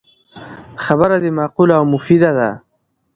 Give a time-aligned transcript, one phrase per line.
[0.85, 2.49] خبره دی معقوله او مفیده ده